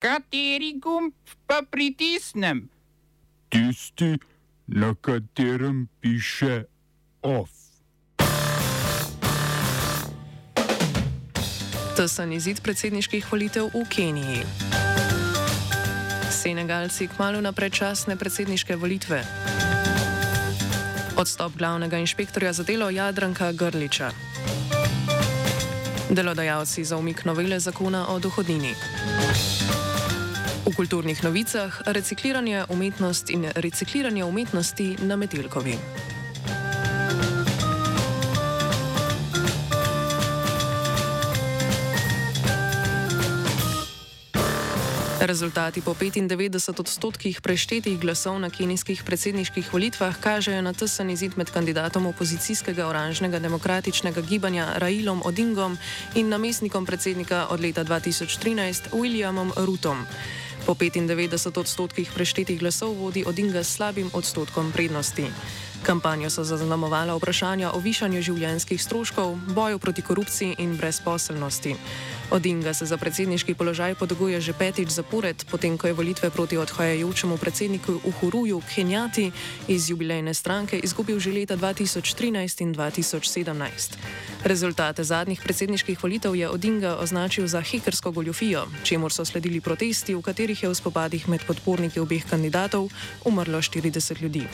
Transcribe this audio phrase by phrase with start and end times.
[0.00, 1.12] Kateri gumb
[1.44, 2.70] pa pritisnem?
[3.52, 4.16] Tisti,
[4.66, 6.64] na katerem piše
[7.20, 7.50] OF.
[11.96, 14.40] Tesen izid predsedniških volitev v Keniji.
[16.32, 19.20] Senegalci kmalo na predčasne predsedniške volitve.
[21.20, 24.16] Odstop glavnega inšpektorja za delo Jadranka Grliča.
[26.08, 28.72] Delodajalci za umik novele zakona o dohodnini.
[30.66, 35.78] V kulturnih novicah recikliranje umetnosti in recikliranje umetnosti na Metelkovi.
[45.20, 51.50] Rezultati po 95 odstotkih preštetih glasov na kenijskih predsedniških volitvah kažejo na tesen izid med
[51.50, 55.78] kandidatom opozicijskega oranžnega demokratičnega gibanja Railom Odingom
[56.14, 60.06] in namestnikom predsednika od leta 2013 Williamom Rutom.
[60.66, 65.24] Po 95 odstotkih preštetih glasov vodi Odinga s slabim odstotkom prednosti.
[65.82, 71.76] Kampanjo so zaznamovala vprašanja o višanju življenjskih stroškov, boju proti korupciji in brezposelnosti.
[72.30, 77.36] Odinga se za predsedniški položaj podoguje že petič zapored, potem ko je volitve proti odhajajočemu
[77.36, 79.32] predsedniku Uhuruju Kenjati
[79.68, 83.98] iz jubilejne stranke izgubil že leta 2013 in 2017.
[84.46, 90.22] Rezultate zadnjih predsedniških volitev je Odinga označil za hekersko goljofijo, čemur so sledili protesti, v
[90.22, 92.94] katerih je v spopadih med podporniki obeh kandidatov
[93.26, 94.46] umrlo 40 ljudi.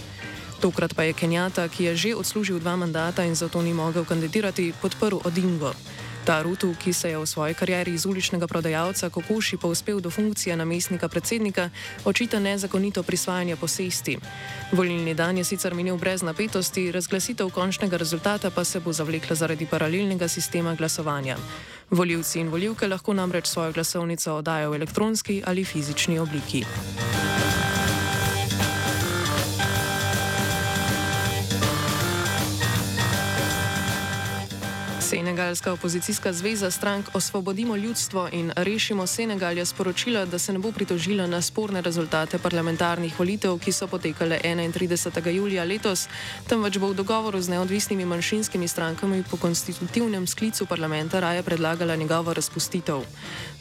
[0.60, 4.72] Tokrat pa je Kenjata, ki je že odslužil dva mandata in zato ni mogel kandidirati,
[4.80, 5.76] podprl Odingo.
[6.26, 10.56] Ta Rutu, ki se je v svoji karieri iz uličnega prodajalca kokoši povzpel do funkcije
[10.56, 11.70] namestnika predsednika,
[12.04, 14.18] očita nezakonito prisvajanje posesti.
[14.72, 19.66] Volilni dan je sicer minil brez napetosti, razglasitev končnega rezultata pa se bo zavlekla zaradi
[19.66, 21.36] paralelnega sistema glasovanja.
[21.90, 26.64] Voljivci in voljivke lahko namreč svojo glasovnico oddajo v elektronski ali fizični obliki.
[35.06, 40.72] Senegalska opozicijska zveza strank Osvobodimo ljudstvo in Rešimo Senegal je sporočila, da se ne bo
[40.72, 45.30] pritožila na sporne rezultate parlamentarnih volitev, ki so potekale 31.
[45.30, 46.08] julija letos,
[46.48, 52.34] temveč bo v dogovoru z neodvisnimi manjšinskimi strankami po konstitutivnem sklicu parlamenta raje predlagala njegovo
[52.34, 52.98] razpustitev.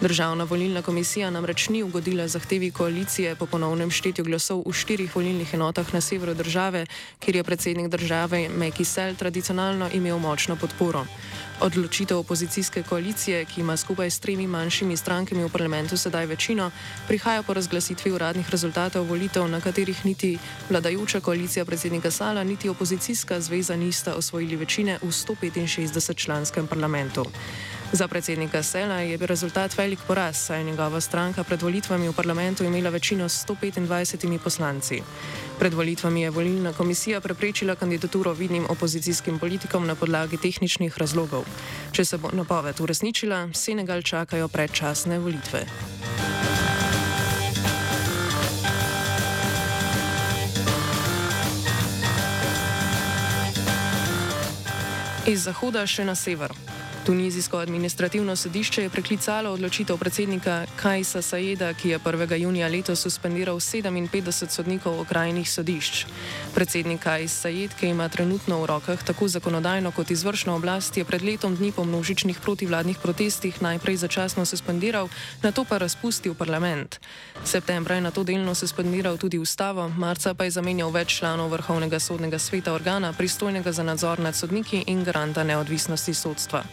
[0.01, 5.53] Državna volilna komisija namreč ni ugodila zahtevi koalicije po ponovnem štetju glasov v štirih volilnih
[5.53, 6.85] enotah na severu države,
[7.19, 11.05] kjer je predsednik države Meki Sel tradicionalno imel močno podporo.
[11.62, 16.72] Odločitev opozicijske koalicije, ki ima skupaj s tremi manjšimi strankami v parlamentu sedaj večino,
[17.07, 20.38] prihaja po razglasitvi uradnih rezultatov volitev, na katerih niti
[20.69, 27.25] vladajoča koalicija predsednika Sala, niti opozicijska zveza nista osvojili večine v 165 članskem parlamentu.
[27.91, 32.13] Za predsednika Sela je bil rezultat velik poraz, saj je njegova stranka pred volitvami v
[32.13, 35.01] parlamentu imela večino s 125 poslanci.
[35.59, 41.46] Pred volitvami je volilna komisija preprečila kandidaturo vidnim opozicijskim politikom na podlagi tehničnih razlogov.
[41.91, 45.66] Če se bo napoved uresničila, Senegal čakajo predčasne volitve.
[55.25, 56.75] Iz zahoda še na sever.
[57.05, 62.35] Tunizijsko administrativno sodišče je preklicalo odločitev predsednika Kajsa Sajeda, ki je 1.
[62.41, 66.05] junija letos suspendiral 57 sodnikov okrajnih sodišč.
[66.55, 71.21] Predsednik Kajs Sajed, ki ima trenutno v rokah tako zakonodajno kot izvršno oblast, je pred
[71.21, 75.09] letom dni po množičnih protivladnih protestih najprej začasno suspendiral,
[75.43, 76.99] na to pa razpustil parlament.
[77.43, 81.99] Septembra je na to delno suspendiral tudi ustavo, marca pa je zamenjal več članov Vrhovnega
[81.99, 86.63] sodnega sveta organa, pristojnega za nadzor nad sodniki in garanta neodvisnosti sodstva.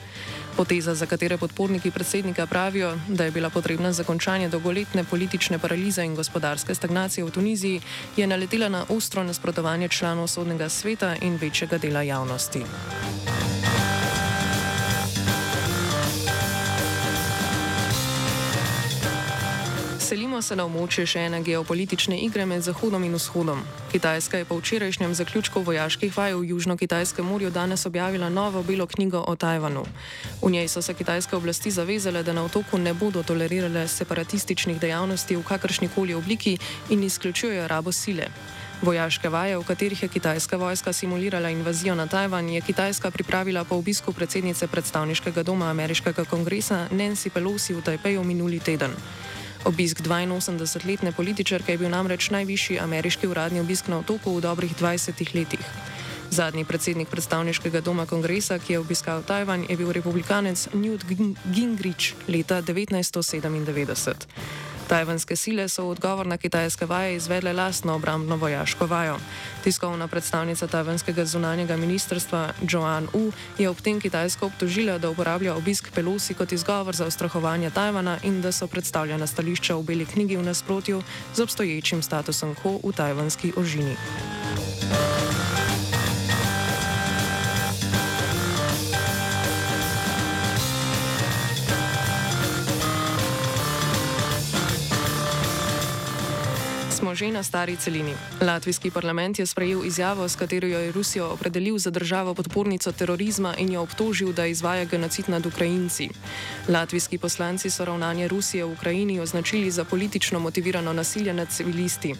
[0.56, 6.04] Poteza, za katere podporniki predsednika pravijo, da je bila potrebna za končanje dolgoletne politične paralize
[6.04, 7.80] in gospodarske stagnacije v Tuniziji,
[8.16, 12.62] je naletela na ostro nasprotovanje članov sodnega sveta in večjega dela javnosti.
[20.12, 23.62] Selimo se na območje še ene geopolitične igre med Zahodom in Vzhodom.
[23.94, 29.22] Kitajska je po včerajšnjem zaključku vojaških vaj v Južno-Kitajskem morju danes objavila novo belo knjigo
[29.24, 29.86] o Tajvanu.
[30.42, 35.36] V njej so se kitajske oblasti zavezale, da na otoku ne bodo tolerirale separatističnih dejavnosti
[35.36, 36.58] v kakršnikoli obliki
[36.90, 38.28] in izključujejo rabo sile.
[38.82, 43.80] Vojaške vaje, v katerih je kitajska vojska simulirala invazijo na Tajvan, je Kitajska pripravila po
[43.80, 48.92] obisku predsednice predstavniškega doma ameriškega kongresa Nancy Pelosi v Tajpeju minuli teden.
[49.64, 55.34] Obisk 82-letne političarke je bil namreč najvišji ameriški uradni obisk na otoku v dobrih 20
[55.34, 55.62] letih.
[56.30, 61.06] Zadnji predsednik predstavniškega doma kongresa, ki je obiskal Tajvan, je bil republikanec Newt
[61.54, 64.71] Gingrich leta 1997.
[64.88, 69.16] Tajvanske sile so v odgovor na kitajske vaje izvedle lastno obrambno vojaško vajo.
[69.64, 75.92] Tiskovna predstavnica tajvanskega zunanjega ministrstva Joan U je ob tem Kitajsko obtožila, da uporablja obisk
[75.94, 80.42] Pelosi kot izgovor za ustrahovanje Tajvana in da so predstavljena stališča v Beli knjigi v
[80.42, 81.02] nasprotju
[81.34, 83.96] z obstoječim statusom Ho v tajvanski ožini.
[97.02, 98.14] Smo že na stari celini.
[98.40, 103.72] Latvijski parlament je sprejel izjavo, s katero je Rusijo opredelil za državo podpornico terorizma in
[103.72, 106.08] jo obtožil, da izvaja genocid nad Ukrajinci.
[106.68, 112.14] Latvijski poslanci so ravnanje Rusije v Ukrajini označili za politično motivirano nasilje nad civilisti.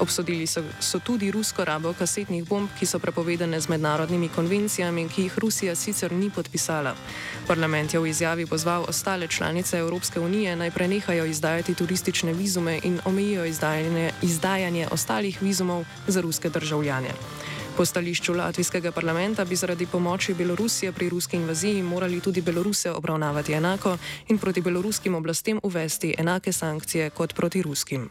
[0.00, 5.22] Obsodili so, so tudi rusko rabo kasetnih bomb, ki so prepovedane z mednarodnimi konvencijami, ki
[5.22, 6.94] jih Rusija sicer ni podpisala.
[7.46, 13.00] Parlament je v izjavi pozval ostale članice Evropske unije naj prenehajo izdajati turistične vizume in
[13.04, 17.14] omejijo izdajanje, izdajanje ostalih vizumov za ruske državljane.
[17.76, 23.52] Po stališču latvijskega parlamenta bi zaradi pomoči Belorusije pri ruski invaziji morali tudi Beloruse obravnavati
[23.52, 23.96] enako
[24.28, 28.10] in proti beloruskim oblastem uvesti enake sankcije kot proti ruskim.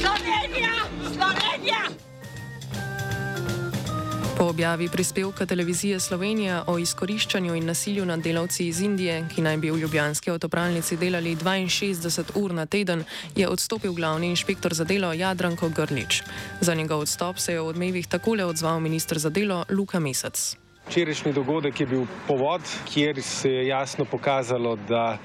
[0.00, 1.82] Slovenija, Slovenija.
[4.38, 9.56] Po objavi prispevka televizije Slovenija o izkoriščanju in nasilju nad delavci iz Indije, ki naj
[9.56, 13.04] bi v ljubljanski avtopralnici delali 62 ur na teden,
[13.36, 16.22] je odstopil glavni inšpektor za delo Jadranko Grlič.
[16.60, 20.56] Za njegov odstop se je v odmevih takole odzval ministr za delo Luka Mesec.
[20.88, 22.60] Včerajšnji dogodek je bil povod,
[22.94, 25.18] kjer se je jasno pokazalo, da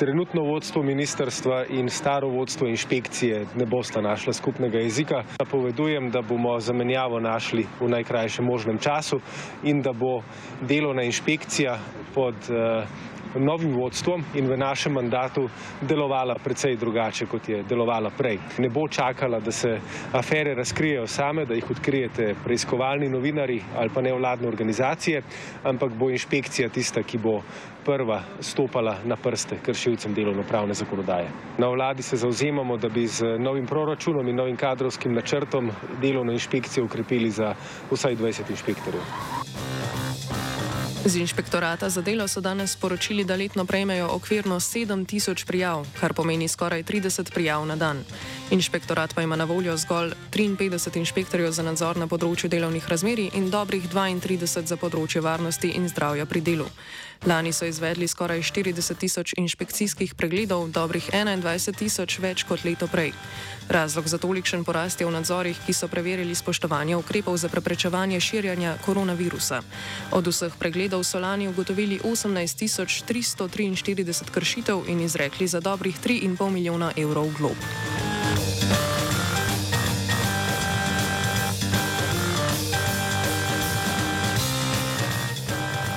[0.00, 5.22] trenutno vodstvo ministrstva in staro vodstvo inšpekcije ne bosta našla skupnega jezika.
[5.38, 9.20] Napovedujem, da bomo zamenjavo našli v najkrajšem možnem času
[9.62, 10.22] in da bo
[10.62, 11.78] delovna inšpekcija
[12.14, 12.88] pod uh,
[13.34, 15.48] novim vodstvom in v našem mandatu
[15.80, 18.38] delovala precej drugače, kot je delovala prej.
[18.58, 19.78] Ne bo čakala, da se
[20.12, 25.22] afere razkrijejo same, da jih odkrijete preiskovalni novinari ali pa nevladne organizacije,
[25.62, 27.40] ampak bo inšpekcija tista, ki bo
[27.84, 29.56] prva stopala na prste
[29.90, 31.30] kršilcem delovno-pravne zakonodaje.
[31.58, 35.70] Na vladi se zauzemamo, da bi z novim proračunom in novim kadrovskim načrtom
[36.00, 37.54] delovno inšpekcijo ukrepili za
[37.90, 39.02] vsaj 20 inšpektorjev.
[41.04, 46.48] Z inšpektorata za delo so danes sporočili, da letno prejmejo okvirno 7000 prijav, kar pomeni
[46.48, 48.04] skoraj 30 prijav na dan.
[48.50, 53.46] Inšpektorat pa ima na voljo zgolj 53 inšpektorjev za nadzor na področju delovnih razmerij in
[53.50, 56.66] dobrih 32 za področje varnosti in zdravja pri delu.
[57.30, 63.12] Lani so izvedli skoraj 40 tisoč inšpekcijskih pregledov, dobrih 21 tisoč več kot leto prej.
[63.68, 68.74] Razlog za tolikšen porast je v nadzorih, ki so preverili spoštovanje ukrepov za preprečevanje širjanja
[68.82, 69.62] koronavirusa.
[70.10, 72.66] Od vseh pregledov so lani ugotovili 18
[73.06, 77.99] 343 kršitev in izrekli za dobrih 3,5 milijona evrov glob.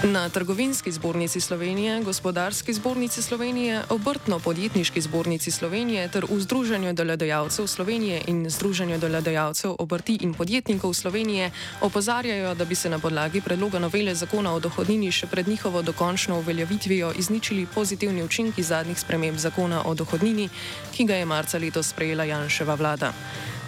[0.03, 8.21] Na Trgovinski zbornici Slovenije, Gospodarski zbornici Slovenije, Obrtno-podjetniški zbornici Slovenije ter v Združenju delodajalcev Slovenije
[8.27, 14.15] in Združenju delodajalcev obrti in podjetnikov Slovenije opozarjajo, da bi se na podlagi predloga novele
[14.15, 19.93] zakona o dohodnini še pred njihovo dokončno uveljavitvijo izničili pozitivni učinki zadnjih sprememb zakona o
[19.93, 20.49] dohodnini,
[20.91, 23.13] ki ga je marca letos sprejela Janševa vlada.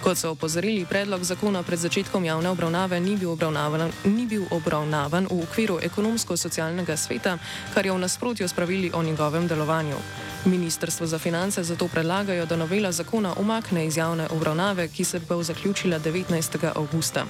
[0.05, 5.25] Kot so opozorili, predlog zakona pred začetkom javne obravnave ni bil obravnavan, ni bil obravnavan
[5.25, 7.39] v okviru ekonomsko-socialnega sveta,
[7.73, 9.97] kar je v nasprotju s pravili o njegovem delovanju.
[10.45, 15.41] Ministrstvo za finance zato predlagajo, da novela zakona umakne iz javne obravnave, ki se bo
[15.43, 16.69] zaključila 19.
[16.75, 17.25] augusta.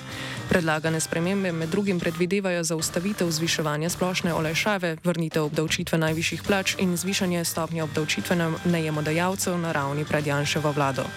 [0.49, 7.45] Predlagane spremembe med drugim predvidevajo zaustavitev zviševanja splošne olajšave, vrnitev obdavčitve najvišjih plač in zvišanje
[7.45, 11.07] stopnje obdavčitve najemodajalcev na ravni pred Janševo vlado.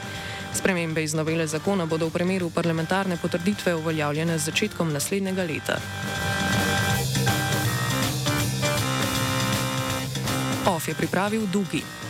[0.55, 5.79] Spremembe iz novele zakona bodo v primeru parlamentarne potrditve uveljavljene z začetkom naslednjega leta.
[10.67, 11.98] OF je pripravil Dugi.